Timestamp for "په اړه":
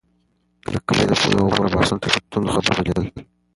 1.57-1.73